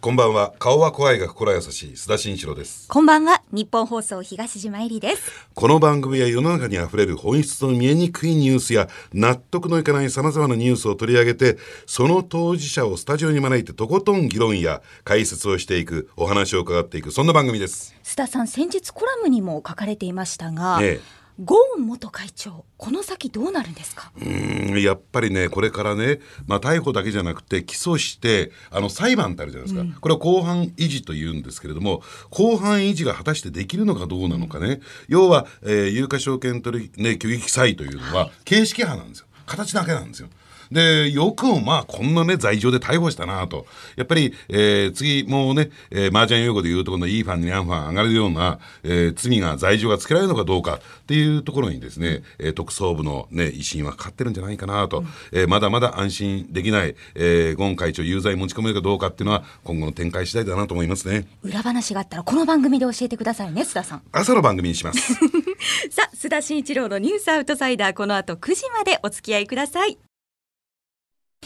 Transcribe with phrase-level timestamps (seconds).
[0.00, 0.54] こんばんは。
[0.58, 1.92] 顔は怖いが心優しい。
[1.92, 2.88] 須田慎一郎です。
[2.88, 3.42] こんばんは。
[3.52, 5.46] 日本放送東島えりです。
[5.52, 17.94] この番組は世の中にあふれる本質の見えにくいニュースや納得のいかない様々なニュースを取り上げてその当事者をスタジオに招いてとことん議論や解説をしていくお話を伺っていくそんな番組です。
[18.02, 24.12] 須田さん先日コラムにも書かれていましたが、ええゴーン元会長この先どうなるんですか？
[24.16, 39.26] うーんやっぱりねこれからね、まあ、逮捕だけじゃなくて起訴してあの裁判ってあるじゃないですか、これは公判維持というんですけれども公判維持が果たしてできるのかどうなのかね、要は、えー有価証券取引、ね、虚偽記載というのは形式派なんですよ。
[39.46, 40.28] 形だけなんですよ。
[40.70, 43.66] でよくもまあこんなね罪状で逮捕したなと。
[43.96, 61.26] やっぱり、えー次もうね、えー、麻雀用語で言うところのいいファンにャンファン上がるような、えー罪が罪状がつけられるのかどうかっていうところにですね、えー特捜部のね威信はかかってるんじゃないかなと、えーまだまだ安心できない、えー、ゴン会長有罪持ち込めるかどうかっていうのは今後の展開次第だなと思いますね。
[61.42, 64.02] 裏話があったらこの番組で教えてくださいね須田さん。
[64.12, 65.14] 朝の番組にします。
[65.90, 70.09] さあ須田慎一郎のニュースアウトサイダーこの後9時までお付き合いください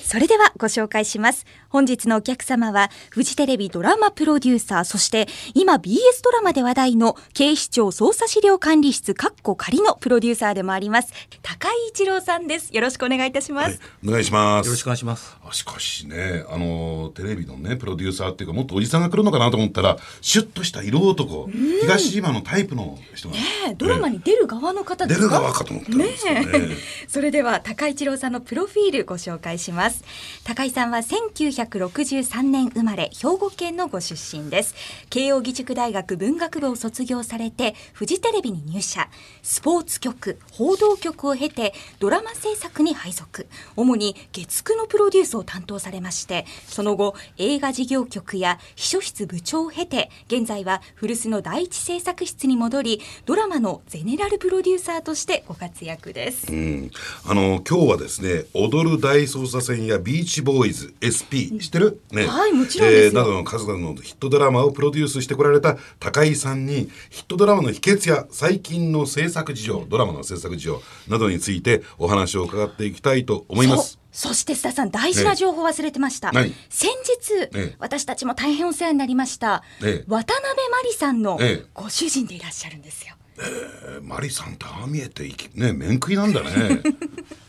[0.00, 1.46] それではご紹介します。
[1.68, 12.70] 本日のお客様はフジテレビドラマプロデューサーそして今 BS ドラマで話題の警視庁捜査資料管理室かっこ仮のプロデューサーでもあります高井一郎さんです。
[12.74, 14.66] よろしくお願いいたします、お願いします。
[14.66, 15.36] よろしくお願いします。
[15.48, 21.48] あしかしねあのテレビのねプロデューサーっていうかもっとおじさんが来るのかなと思ったらシュッとした色男
[21.82, 23.28] 東島のタイプの人。
[23.28, 25.36] が、ねえドラマに出る側の方で出すか？
[25.38, 26.44] る側かと思ったんですよね。
[26.44, 26.76] ね
[27.08, 30.04] それでは高井一郎さんのプロフィールご紹介しますます。
[30.44, 34.74] 高井さんは1963年生まれ兵庫県のご出身です。
[35.10, 39.08] 慶應義塾大学文学部を卒業されてフジテレビに入社。
[39.42, 43.46] スポーツ局報道局を経てドラマ制作に配属。
[43.76, 56.52] 主に月9のプロデュースを担当されましてその後映画事業局や秘書室部長を経て現在は古巣の第一制作室に戻りドラマのゼネラルプロデューサーとしてご活躍です。
[56.52, 56.90] うん、
[57.24, 62.26] あの今日はですね「踊る大捜査線」や「ビーチボーイズ」SP 知ってる、ね。
[62.26, 63.20] はいもちろんですよ。
[63.20, 73.98] などの数々のヒットドラマをプロデュースしてこられた高井さんにヒットドラマの秘訣や最近の制作事情ドラマの制作事情などについてお話を伺っていきたいと思います。
[74.12, 76.54] そそして須田さん大事な情報忘れてました、何？
[76.70, 77.76] 先日、ええ。
[77.80, 80.04] 私たちも大変お世話になりました、ええ。
[80.06, 81.66] 渡辺真理さんのええ。
[81.74, 86.48] ご主人でいらっしゃるんですよ、えマリさんってああ見えていきね面食いなんだね。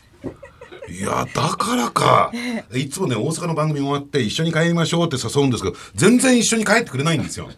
[0.88, 2.32] いやだからか、
[2.74, 7.50] いつもね大阪の番組終わって一緒に帰りましょうって誘うんですけど全然一緒に帰ってくれないんですよ。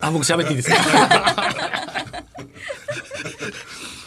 [0.00, 0.76] あ、僕喋っていいですか？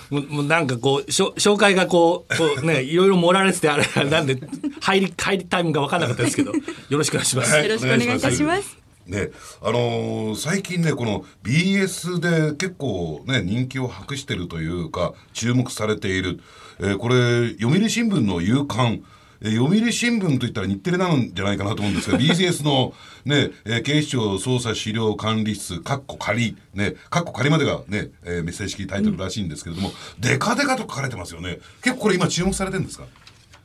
[0.10, 4.40] もうもうなんかこうしょ紹介がこうこうねいろいろ盛られててあれなんで
[4.82, 7.54] 入り入りタイムが分からなかったですけどよろしくお願いします。
[7.54, 9.32] はいよろしくお願いいたしますね、
[9.64, 16.40] あのー最近ねこの BS で結構ね人気を博してるというか注目されている、
[16.80, 19.04] えーこれ読売新聞の夕刊。
[19.42, 31.60] えー読売新聞といったら日テレなんじゃないかなと思うんですけど BS の、ねえー警視庁捜査資料管理室かっこ仮ねかっこ仮までがね、えーメッセージ式タイトルらしいんですけれども、デカデカと書かれてますよね。
[31.82, 33.06] 結構これ今注目されてるんですか？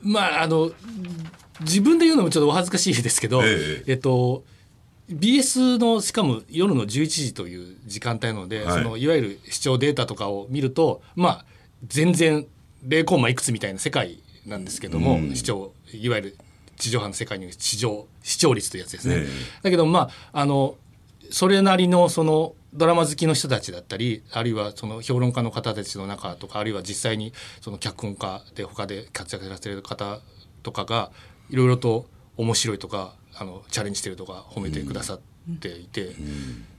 [0.03, 0.71] まああの
[1.61, 4.45] 自分で言うのもちょっとお恥ずかしいですけど、えええっと
[5.11, 8.83] BS のしかも夜の11時という時間帯なので、はい。
[8.83, 11.45] そのいわゆる視聴データとかを見るとまあ
[11.87, 12.47] 全然
[12.87, 16.37] 0コンマいくつみたいな世界なんですけども、うん視聴いわゆる
[16.77, 19.15] 地上波の世界に視聴視聴率というやつですね。
[19.19, 19.27] ええ
[19.63, 20.77] だけどまああの
[21.31, 30.21] それなりのそのドラマ好きの人たちだったりあるいはその評論家の方たちの中とかあるいは実際にその脚本家で他で活躍されてる方
[30.63, 31.13] とかが
[31.51, 32.07] いろいろと
[32.37, 35.21] 面白いとかあのチャレンジしてるとか褒めてくださっ
[35.61, 36.15] ていて、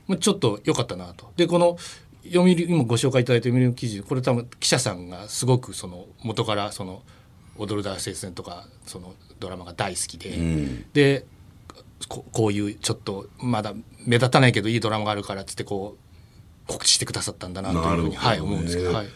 [0.06, 1.32] まあ、ちょっと良かったなと。
[1.36, 1.78] でこの
[2.26, 7.02] 読売今ご紹介いただいた読売の記事これ多分記者さんがすごくその元からその
[7.58, 10.84] 「踊る大聖戦」とかそのドラマが大好きで、ん。
[10.92, 11.26] で
[12.08, 13.74] ここういうちょっとまだ
[14.06, 16.05] 目立たないけどいいドラマがあるからっつってこう
[16.66, 19.06] 告知してくださったんだなというふうに、はい、思うんですけど、はい、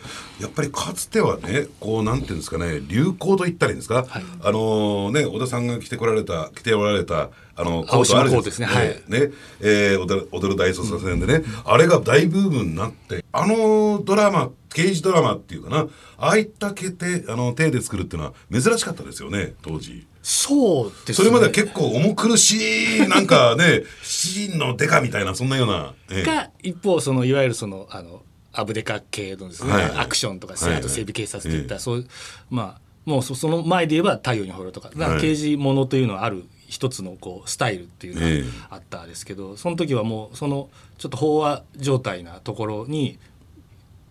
[0.40, 4.06] やっぱりかつてはねこうなんていうんですかね流行と言ったらいいんですか、
[4.42, 8.66] あのね小田さんが着てこられた着ておられたあのコートあるですね。
[8.66, 8.88] はい。
[9.08, 9.32] ね。
[9.60, 15.86] えー踊る大捜査線でね、あれが大ブームになってあのドラマ刑事ドラマっていうかな
[16.16, 20.06] ああいった系手あの手で作るっていうのは珍しかったですよね当時。
[20.22, 21.14] そうですね。
[21.14, 26.22] それまでは結構重苦しいなんかね 七人のデカみたいなそんなような、ええ。
[26.22, 28.22] が一方そのいわゆるそのあの
[28.52, 29.82] アブデカ系のですね、はい。
[29.84, 30.62] はいアクションとか、はい。
[30.64, 32.06] はいあと整備警察といった、ええそういう
[32.50, 38.42] まあもうそその前で言えば太陽にほえろとかだか刑事ものというのはある一つのこうスタイルっていうええ。
[38.42, 40.68] のがあったんですけど、その時はもうその
[40.98, 43.18] ちょっと飽和状態なところに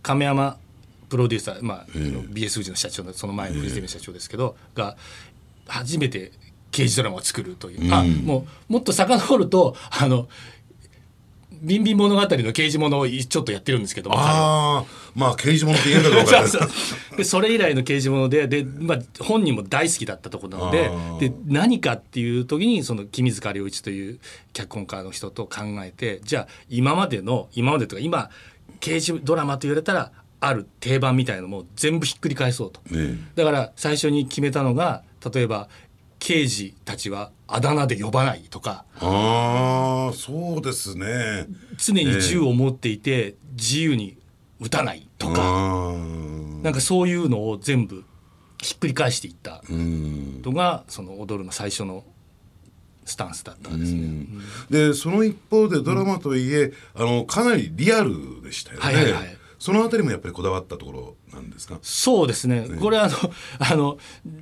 [0.01, 0.57] 亀山
[1.09, 4.95] プロデューサー、まああの BS 富士の社長のその前のフジテレビの社長ですけど、が
[5.69, 6.31] 初めて
[6.71, 8.13] 刑事ドラマを作るという、あうん。
[8.25, 10.27] もうもっと遡るとあの
[11.62, 16.69] ビンビン物語の刑事物をちょっとやってるんですけどああまあ刑事物って言えんだか分からそうない。
[16.71, 20.71] そうでそれ以来の刑事物でで、まあ、本人も大好きだったところなの
[21.19, 24.19] でで何かっていう時にその君塚良一という
[24.54, 28.30] 脚本家の人と考えてじゃあ今までの今までとか今
[28.80, 30.12] 刑事ドラマと言われたら
[30.42, 32.80] ある定番みたいなのも全部ひっくり返そうと。
[32.95, 35.69] ねだから最初に決めたのが例えば
[36.19, 38.86] 刑事たちはあだ名で呼ばないとか。
[39.00, 41.48] ああそうですね。
[41.77, 44.18] 常に銃を持っていて自由に
[44.60, 45.94] 撃たないとか、あ
[46.62, 48.04] なんかそういうのを全部
[48.62, 49.63] ひっくり返していった。
[49.69, 52.04] のがその踊るの最初の
[53.06, 54.27] スタンスだったんですね。
[54.69, 59.38] でその一方でドラマといえ、あのかなりリアルでしたよね、はいはいはい。
[59.57, 61.79] そのあたりもやっぱりこだわったところなんですか？
[61.81, 63.15] そうですね、これはあの
[63.59, 63.97] あの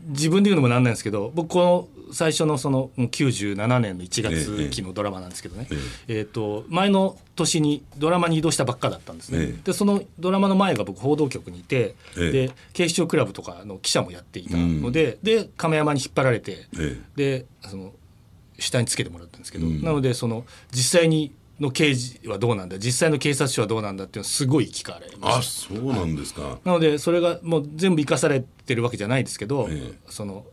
[0.09, 5.67] 自分で言うのもなんないんですけど僕この最初のその97年の1月期のドラマなんですけどね、
[6.07, 9.61] えーと前の年にドラマに移動したばっかだったんですね、ええ。
[9.65, 12.31] でそのドラマの前が僕報道局にいて、ええ。
[12.31, 17.93] で警視庁クラブとかの記者もやっていたので、で亀山に引っ張られて、えでその
[18.57, 22.77] 下につけてもらったんですけど、なのでその実際にの刑事はどうなんだ？
[22.77, 30.45] 実際の警察署はどうなんだっていうのをすごい聞かれまあそうなんですか、なのでそれがもう全部生かされてるわけじゃないですけど、えその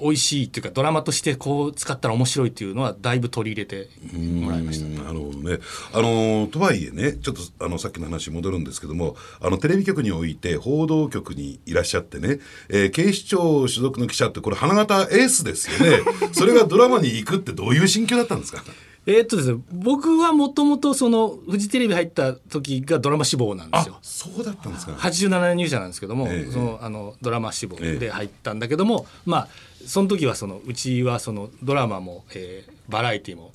[0.00, 3.88] 美味しいっていうかドラマとしてこう使ったら面白いっていうのはだいぶ取り入れて
[4.18, 4.86] もらいました。
[4.86, 5.58] うんなるほどね。
[5.92, 15.98] あのとはいえね、ちょっとあのさっきの話に戻るんですけども、あのテレビ局において報道局にいらっしゃってね、えー警視庁所属の記者ってこれ花形エースですよね。
[16.32, 18.64] それがドラマに行くってどういう心境だったんですか？
[19.04, 23.96] えーっとですね僕はもともとそのフジテレビ入った時がドラマ志望なんですよ。
[23.96, 24.92] あ。、そうだったんですか。
[24.92, 26.50] 87年入社なんですけども、ええ。
[26.52, 29.48] そのあのドラマ志望で入ったんだけども、まあ
[29.84, 33.52] その時はそのうちはそのドラマも、えーバラエティも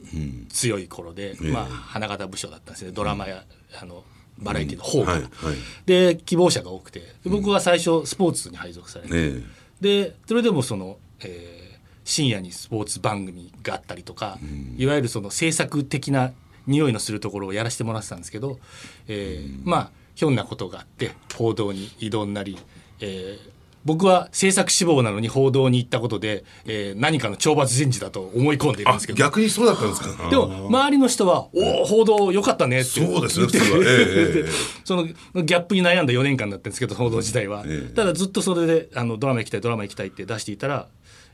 [0.49, 1.51] 強い頃で、ええ。
[1.51, 2.91] まあ花形部署だったんですね。
[2.91, 3.43] ドラマや、
[3.79, 4.03] あの
[4.39, 5.11] バラエティの方か。
[5.11, 5.31] ら、はいはい。
[5.85, 6.99] で希望者が多くて。
[6.99, 9.43] で僕は最初スポーツに配属されて、え。
[9.79, 11.56] でそれでもその、えー
[12.09, 14.39] 深夜にスポーツ番組があったりとか、
[14.77, 16.31] いわゆるその制作的な
[16.65, 18.59] 匂いのするところをやらせてもらってたんですけど、
[19.07, 22.57] えーまあひょんなことがあって報道に移動になり、
[23.01, 29.17] えー僕は制作志望なのに報道に行ったことで、えー何かの懲罰人事だと思い込んでいるんあですけど。
[29.17, 30.29] 逆にそうだったんですか？
[30.29, 34.45] でも周りの人は「おお報道よかったね」ってそうですねええええ。
[34.83, 37.93] そのギャップに悩んだ4年間だったんですけど報道自体は、ええ。
[37.95, 40.87] ただずっとそれであのドラマ行きたいドラマ行きたいって出していたら、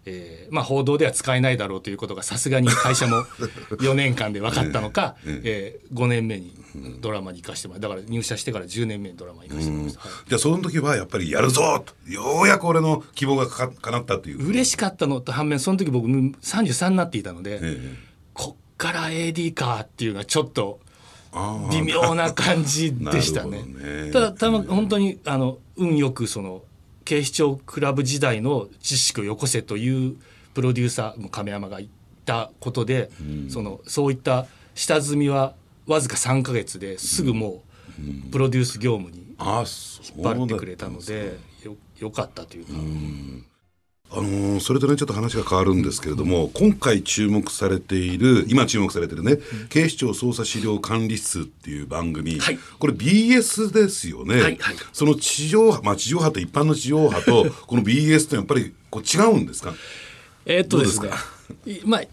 [0.05, 3.23] えーまあ、報道では使えないだろうということがさすがに会社も
[3.79, 6.53] 4年間で分かったのか、えー5年目に
[7.01, 10.29] ドラマに行かしてもらうだから入社してから10年目にドラマに行かしてもらいました、はい。
[10.29, 14.47] じゃあその時はやっぱりやるぞとようやく俺の希望がかか叶ったっていう。
[14.47, 17.95] 嬉しかったのと反面その時僕33になっていたので、ええ。
[18.33, 20.79] こっから AD かっていうのはちょっと
[21.31, 23.63] あ微妙な感じでしたね。
[24.05, 24.11] ね。
[24.11, 26.63] ただたま本当にあの運よくその
[27.05, 30.15] 警視庁クラブ時代の知識をよこせという
[30.53, 31.89] プロデューサーも亀山が言っ
[32.25, 33.09] たことで、
[33.49, 35.53] そのそういった下積みは
[35.87, 37.63] わずか3か月ですぐも
[37.99, 42.73] うプロデュース業務に引っ張ってくれたのでよよかったというか。
[44.13, 49.39] あのーそれとねちょっと話が変わるんですけれども、今回注目されている今注目されているね、
[49.69, 52.59] 警視庁捜査資料管理室っていう番組、はい。
[52.79, 54.75] これ BS ですよね、はいはい。
[54.93, 59.73] その地上波まあ地上波と一般の地上波と この BS ってやっぱりこう違うんですか？
[60.45, 61.09] えーっとですね。
[61.85, 62.03] まあ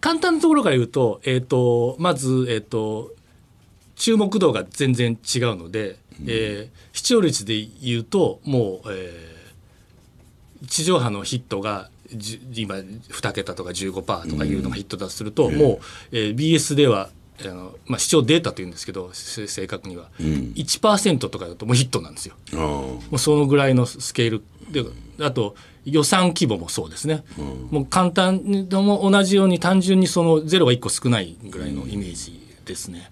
[0.00, 3.12] 簡単なところから言うと,、えーっとまず、えーっと
[3.96, 9.37] 注目度が全然違うので、えー視聴率で言うともう、えー
[10.66, 11.90] 地上波のヒットが
[12.54, 17.10] 今2桁とか15%とかいうのがヒットだとすると、もう、えー BS では
[17.44, 22.34] あの、まあ、視聴データというんですけどせ正確には、1%とかだともうヒットなんですよ。
[22.52, 24.84] もうそのぐらいのスケールで
[25.24, 27.24] あと予算規模もそうですね、
[27.70, 33.10] もう簡単にでも同じように単純にそのゼロが1個少ないぐらいのイメージですね。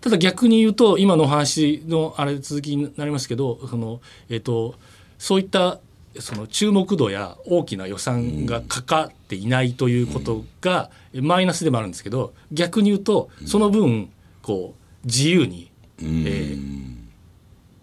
[0.00, 4.76] ただ逆に言うと今のお話のあれ続きになりますけどその、えっと
[5.18, 5.80] そういった
[6.20, 14.10] その注目度や大きな予算がかかっていないということがマイナスでもあるんですけど逆に言うとその分
[14.42, 15.70] こう自由に、
[16.00, 16.98] えー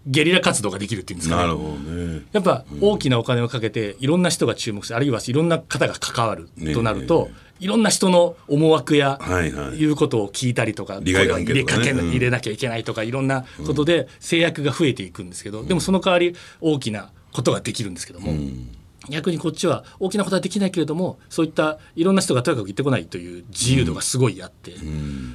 [0.07, 1.41] ゲリラ活動ができるっていうんですかね。
[1.41, 2.21] なるほどね。
[2.31, 9.77] やっぱ大きなお金をかけていろんな人が注目してあるいはいろんな方が関わるとなると、いろんな人の思惑やはいはい。
[9.77, 18.33] いうことを聞いたりとか、利害関係これは入れかけ入れなきゃいけないとかいろんなことで制約が増えていくんですけど、でもその代わり大きなことができるんですけども、
[19.09, 24.71] 逆にこっちは大きなことはできないけれどもそういったいろんな人がとにかく行ってこないという自由度がすごいあって、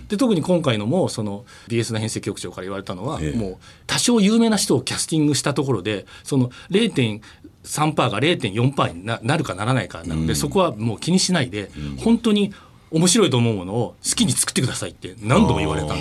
[0.09, 3.37] で特に今回のもその BS の編成局長から言われたのは、ええ。
[3.37, 12.53] もう多少有名な人をキャスティングしたところでその0.3%が0.4%にななるかならないかなので、そこはもう気にしないで、本当に
[12.91, 15.97] 面白いと思うものを好きに作ってくださいって何度も言われただか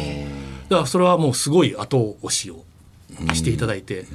[0.69, 2.63] らそれはもうすごい後押しを
[3.33, 4.05] していただいて、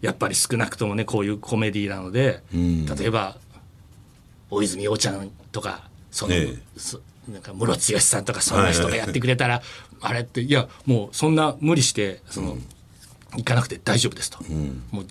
[0.00, 2.86] やっぱり少なくともねこういうコメディなので、ん。
[2.86, 3.36] 例えば
[4.50, 6.58] 大泉洋ちゃんとかその、ええ。
[6.76, 9.62] そなんかムロツヨシさんとかそんな人がやってくれたら、
[10.00, 12.56] あれっていやもうそんな無理してその、
[13.36, 14.42] 行かなくて大丈夫ですと、
[14.90, 15.06] もう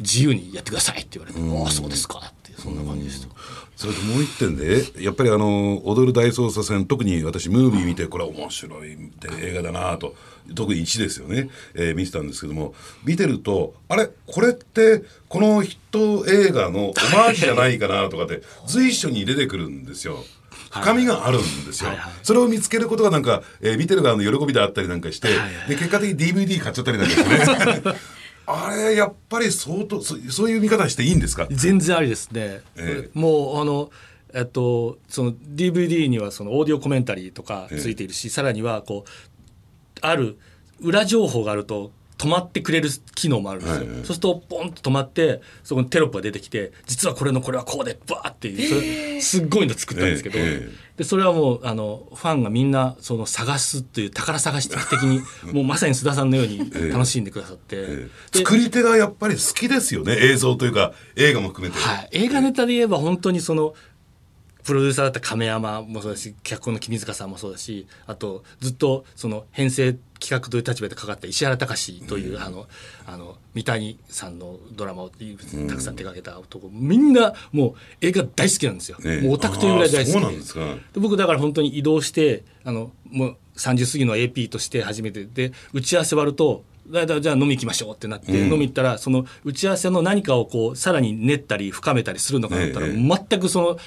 [0.00, 3.34] 自由にやってくださいって言われて、ああそうですかそんな感じですと。
[3.76, 8.96] それともう一点でやっぱりあの「踊る大捜査線」特に私ムービー見てこれは面白い
[9.42, 10.14] 映画だなと
[10.54, 14.08] 特に1ですよね、えー見てたんですけども見てるとあれ？
[14.26, 20.24] これってこのヒット映画のオマージュじゃないかなとかって随所に出てくるんですよ。
[20.70, 22.12] 深みがあるんですよ、はいはい。
[22.22, 27.96] それを見つけることがなんか、えー見てる側の喜びであったりなんかして、はいはいで結果的に DVD 買っちゃったりなんかしてね
[28.46, 31.46] あれやっぱり相当そそういう見方していいんですか？
[31.50, 33.90] 全然ありですね、えもうあの
[34.34, 39.10] えっとその DVD にはそのオーディオコメンタリーとかついているし、さらにはこう
[40.00, 40.38] ある
[40.80, 43.96] 裏情報があると止まってくれる機能もあるんですよ、はいはい。
[43.98, 50.44] そうするとポンと止まってそこにテロップが出てきて実はこれのこれはこうでバーっていうすっごいの作ったんですけど、ええ
[50.82, 55.20] えでそれはもうあのファンがみんなその探すっていう宝探し的に
[55.52, 60.16] もうまさに須田さんのように楽しんでくださって、ええで作り手がやっぱり好きですよね。
[60.18, 63.74] 映像というか映画も含めて、はい、映画ネタで言えば本当にその
[64.66, 72.66] プロデューサーだった亀山もそうだし脚本の君塚さんもそうだしあとずっとその編成企画という立場でかかった石原隆という、あの
[73.06, 80.60] あの三谷さんのドラマをたくさん手掛けた男、みんなもう映画大好きなんですよ、ねもうオタクというぐらい大好きそうなんですか。
[80.94, 92.94] で僕だから本当に移動してあのもう30過ぎの AP として初めてで打ち合わせ終わるとだいたいじゃあ飲み行きましょうってなって、飲み行ったらその打ち合わせの何かをこうさらに練ったり深めたりするのかなったら、ええ。
[92.94, 93.78] 全くその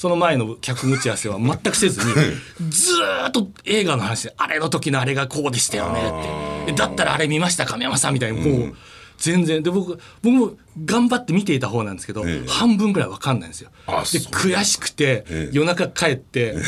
[0.00, 2.14] その前の脚本打ち合わせは全くせずに
[2.70, 6.72] ずーっと映画の話であれの時のあれがこうでしたよねって。
[6.72, 8.76] えだったらあれ見ました亀山さんみたいにもう。
[9.18, 9.62] 全然。
[9.62, 10.52] で僕僕も
[10.86, 12.48] 頑張って見ていた方なんですけど、ええ。
[12.48, 13.68] 半分ぐらいわかんないんですよ。
[13.86, 15.50] で悔しくて、ええ。
[15.52, 16.60] 夜中帰ってで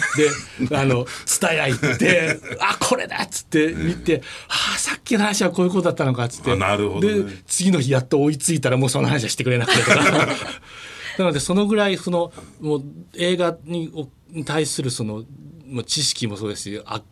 [0.77, 6.53] あの蔦屋行って あこれだっつって見て、ああさっきの話はこういうことだったのかっつって。
[6.53, 7.15] あなるほどね。
[7.15, 10.29] で次の日やっと追いついたらもうその話はしてくれなくてとか
[11.19, 12.83] なのでそのぐらいそのもう
[13.17, 14.07] 映画に
[14.45, 15.25] 対するその
[15.67, 17.03] もう知識もそうですしあ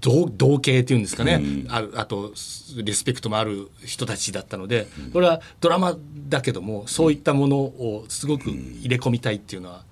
[0.00, 2.32] 同同型っていうんですかね、あるあと
[2.76, 5.96] リスペクトもある人たちだったのでこれはドラマ
[6.28, 9.84] だけどもそういったものをすごく入れ込みたいっていうのは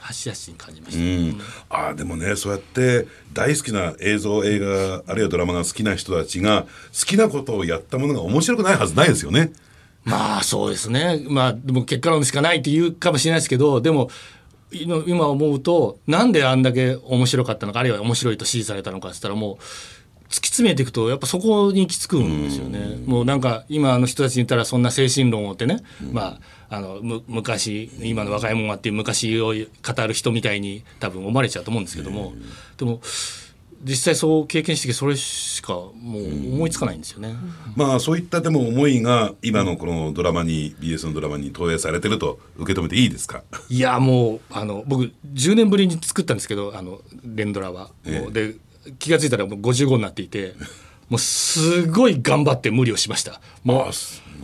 [0.00, 1.02] 端々に感じました。
[1.02, 9.52] うん、あーでもねそうやって大好きな映像映画あるいはドラマが好きな人たちが好きなことをやったものが面白くないはずないですよね。
[10.08, 11.24] まあそうですね。
[11.28, 14.10] まあでも結果論しかないって言うかもしれないですけどでも
[14.70, 19.56] 今今思うとなんであんだけ面白かったのかあるいは面白いと支持されたのかって言ったらもう
[20.28, 22.98] 突き詰めていくとやっぱそこに行き着くんですよね。
[23.06, 26.38] もうなんか今の人たちに言ったらそんな精神論をってね、ま
[26.68, 32.34] ああのむ昔今の若い者はっていう昔を語る人みたいに多分思われちゃうと思うんですけども、
[32.76, 33.00] でも
[33.82, 37.34] 実際そう経験してきてそれしかもう思いつかないんですよね。
[37.76, 43.42] まあそういったでも思いが今のこのドラマに BS のドラマに投影されてると受け止めていいですか？
[43.68, 48.30] いやもうあの僕10年ぶりに作ったんですけどあの連ドラは、ええ。
[48.32, 48.54] で
[48.98, 50.54] 気が付いたらもう55になっていて
[51.08, 53.40] もうすごい頑張って無理をしました。
[53.64, 53.92] もう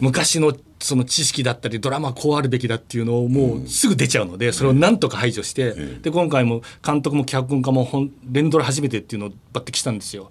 [0.01, 10.31] 昔のその知識だったりドラマはこうあるべきだっていうのをもうすぐ出ちゃうので、それをなんとか排除して、で今回も監督も脚本家も本連ドラ初めてっていうのを抜擢したんですよ、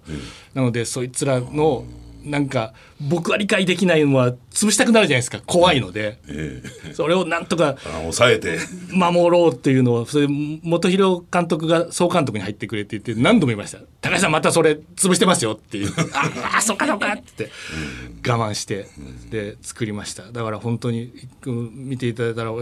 [0.52, 1.84] なのでそいつらの
[2.24, 5.40] なんか僕は理解できないのは潰したくなるじゃないですか。
[5.44, 6.94] 怖いので、ええ。
[6.94, 8.58] それをなんとかあ抑えて。
[8.90, 17.50] 守ろうっていうのをそれ元弘監督が総監督に入ってくれって言って何度も言いました「高橋さんまたそれ潰してますよ」っていう「ああそっかそっか」って。
[18.26, 18.86] 我慢して。
[19.30, 20.30] で作りました。
[20.32, 21.12] だから本当に
[21.46, 22.52] うん見ていただいたら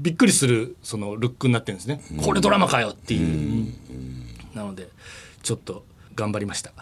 [0.00, 2.02] びっくりするそのルックになってるんですね。
[2.18, 3.66] これドラマかよっていう。
[4.54, 4.88] なので
[5.42, 6.72] ちょっと頑張りました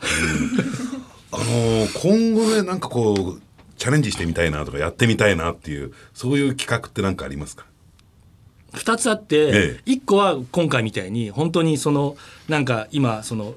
[1.32, 3.40] あのー今後ねなんかこう
[3.76, 7.66] チャレンジしてみたいなとかやってみたいなっていうそういう企画って何かありますか
[8.72, 9.50] ？2つあって、え
[9.86, 9.90] え。
[9.90, 12.16] 1個は今回みたいに本当にその
[12.48, 13.54] なんか今その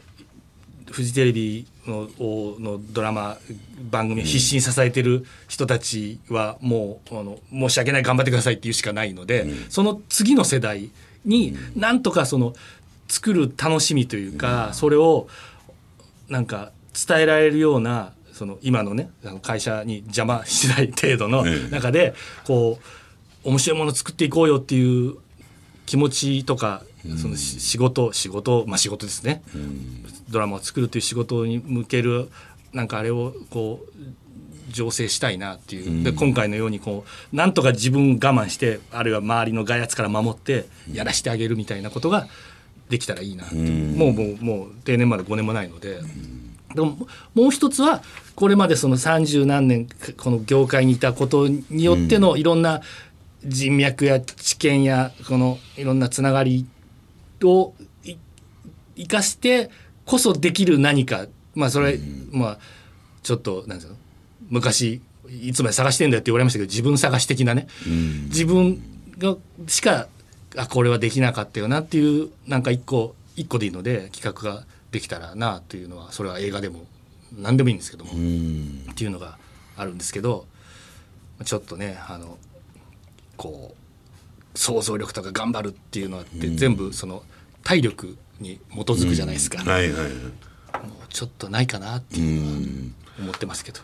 [0.91, 3.37] フジテレビののドラマ
[3.89, 10.91] 番組を必死に支えてる人たちはもうあの申し訳ない頑張ってくださいっていうしかないので、その次の世代
[11.25, 12.53] になんとかその
[13.07, 15.27] 作る楽しみというか、それを
[16.29, 19.09] なんか伝えられるようなその今のね
[19.41, 21.69] 会社に邪魔しない程度のええ。
[21.69, 22.13] 中で
[22.45, 22.79] こ
[23.45, 25.15] う面白いもの作っていこうよっていう
[25.85, 26.83] 気持ちとか
[27.21, 29.41] そのし仕事仕事まあ仕事ですね。
[30.29, 32.29] ドラマを作るという仕事に向ける
[32.73, 36.03] なんかあれをこう醸成したいなっていう。
[36.03, 42.27] で今回のようにこうなんとか自分我慢してあるいは周りの外圧から守ってやらしてあげるみたいなことが
[42.89, 45.99] できたらいいなってもうもうもう定年まで5年もないので。
[46.73, 48.01] でももう一つは
[48.35, 49.87] これまでその30何年
[50.17, 52.61] この業界にいたことによってのいろん。
[52.61, 52.81] な
[53.43, 56.65] 人脈や知見やこのいろんなつながり
[57.43, 57.73] を
[58.03, 58.15] い
[58.95, 59.71] 生かして
[60.05, 61.27] こそできる何か。
[61.53, 61.99] まあそれ
[62.31, 62.59] まあ
[63.23, 63.95] ちょっとなんですか
[64.49, 67.67] 昔いつまで探してんだよって言われましたけど自分探し的なね。
[68.27, 68.81] 自分
[69.17, 69.35] が
[69.67, 70.07] しか
[70.55, 76.85] あこれはできなかったよなっていうなんか一個一個でいいので企画ができたらなというのはそれは映画でも
[77.33, 78.15] 何でもいいんですけども、っ
[78.93, 79.37] ていうのが
[79.77, 80.45] あるんですけど
[81.45, 82.37] ちょっとねあの
[83.37, 87.23] こう想像力とか頑張るっていうのはって全部その
[87.63, 90.11] 体力に基づくじゃないですか、もうはいはいはい。
[91.09, 92.57] ちょっとないかなっていうのは
[93.21, 93.79] 思ってますけど、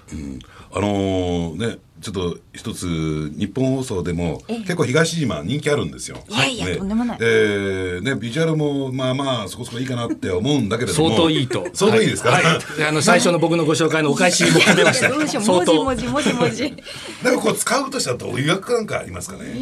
[0.74, 6.18] あのーねちょっと一つ日本放送でも結構東島人気あるんですよ。
[6.30, 6.76] いやいやね。
[6.76, 7.18] とんでもない。
[7.22, 11.10] えーねビジュアルもまあまあそこそこいいかなって思うんだけれども。
[11.10, 11.68] 相当いいと。
[11.74, 12.44] 相当いいですか、はい。
[12.44, 12.84] はい。
[12.88, 15.10] あの最初の僕のご紹介のお返しも兼ねました。
[15.42, 16.84] 相当文字文字文字文字
[17.24, 19.56] なんかこう使うとしたらどういう役なんかありますかね？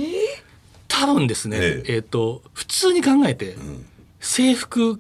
[0.89, 1.95] 多分ですね、ええ。
[1.95, 3.55] えっ、と普通に考えて、
[4.19, 4.99] 制服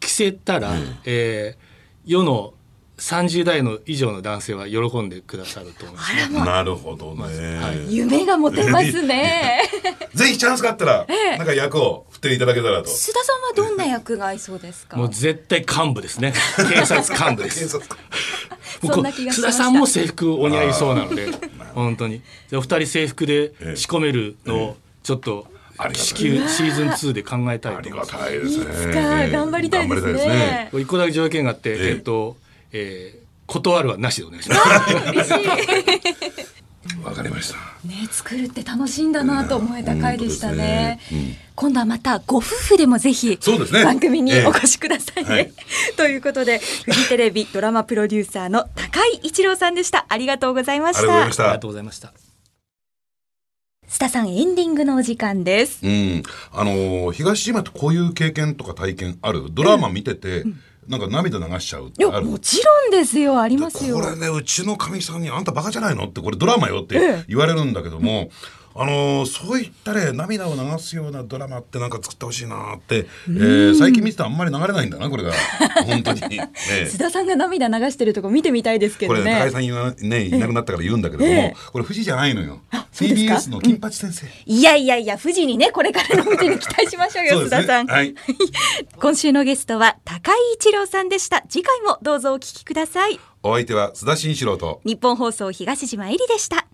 [0.00, 0.74] 着せたら、
[1.04, 1.62] えー
[2.04, 2.54] 世の
[3.02, 6.38] 30代の以上の男性は喜んでくださると思います、ね。
[6.44, 7.92] なるほどね、はい。
[7.92, 9.62] 夢が持てますね。
[10.14, 12.88] ぜひチャンスがあったら、 なんか役を振っていただけたらと。
[12.88, 14.96] 須田さんはどんな役が合いそうですか？
[14.96, 16.32] もう絶対幹部ですね。
[16.72, 17.76] 警察幹部です。
[18.86, 21.28] 須田さんも制服お似合いそうなので、
[21.74, 22.22] 本当に。
[22.50, 25.48] でお二人制服で仕込めるのをちょっと
[25.92, 28.30] 至急シーズン2で考えたいありがと思います。
[28.30, 28.64] たいですね。
[28.64, 30.70] いつか頑張りたいですね。
[30.74, 31.88] 一個だけ条件があって、ええ。
[31.90, 34.62] えっと、えー断るはなしでお願いします。
[37.04, 37.56] わかりました。
[37.86, 41.00] ね作るって楽しいんだなと思えた回でしたね。
[41.10, 41.52] 本当ですね。
[41.54, 43.84] 今度はまたご夫婦でもぜひね。
[43.84, 45.24] 番組にええお越しください。
[45.24, 45.52] ね、はい。
[45.96, 50.06] ということでフジテレビドラマプロデューサーの高井一郎さんでした。
[50.08, 51.24] ありがとうございました。
[51.24, 51.68] ありがと。
[51.68, 52.12] うございました。
[53.88, 55.80] 須田さんエンディングのお時間です。
[55.82, 59.48] うん、あのー東島ってこういう経験とか体験ある？
[59.50, 60.44] ドラマ見てて、
[60.88, 62.26] なんか涙流しちゃうってある。
[62.26, 63.40] もちろんですよ。
[63.40, 63.96] ありますよ。
[63.96, 67.24] これねうちのかみさんに「あんたバカじゃないの?」ってこれドラマよってええ。
[67.28, 68.30] 言われるんだけども、
[68.74, 75.32] あのーそういったね涙を流すようなドラマってなんか作ってほしいなって、えー最近見てたらあんまり流れないんだなこれが。
[75.86, 76.50] 本当に、ね
[76.86, 79.34] 須田さんが涙流してるとこ見てみたいですけこれどね。
[79.38, 81.56] 高井さん言わねいなくなったから言うんだけれども、ええ。
[81.72, 82.60] これ富士じゃないのよ。
[82.92, 88.14] TBS の金八先生、いやいやいや富士にねこれからの富士に期待しましょうよ 須田さん、はい。
[89.00, 93.18] 今週のゲストは高井一郎さんでした次回もどうぞお聞きください。
[93.42, 94.80] お相手は須田慎一郎と。
[94.84, 96.66] 日本放送東島えりでした